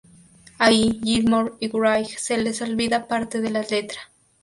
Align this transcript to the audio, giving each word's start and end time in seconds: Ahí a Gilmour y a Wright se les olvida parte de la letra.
Ahí 0.57 0.99
a 0.99 1.05
Gilmour 1.05 1.57
y 1.59 1.67
a 1.67 1.73
Wright 1.73 2.07
se 2.07 2.35
les 2.39 2.63
olvida 2.63 3.07
parte 3.07 3.39
de 3.39 3.51
la 3.51 3.61
letra. 3.61 3.99